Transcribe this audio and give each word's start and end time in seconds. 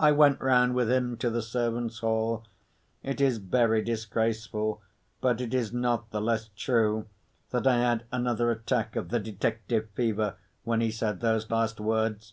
I 0.00 0.10
went 0.10 0.40
round 0.40 0.74
with 0.74 0.90
him 0.90 1.18
to 1.18 1.28
the 1.28 1.42
servants' 1.42 1.98
hall. 1.98 2.44
It 3.02 3.20
is 3.20 3.36
very 3.36 3.82
disgraceful, 3.82 4.80
but 5.20 5.38
it 5.42 5.52
is 5.52 5.70
not 5.70 6.08
the 6.08 6.20
less 6.22 6.48
true, 6.56 7.08
that 7.50 7.66
I 7.66 7.76
had 7.76 8.06
another 8.10 8.50
attack 8.50 8.96
of 8.96 9.10
the 9.10 9.20
detective 9.20 9.90
fever, 9.94 10.36
when 10.62 10.80
he 10.80 10.90
said 10.90 11.20
those 11.20 11.50
last 11.50 11.78
words. 11.78 12.32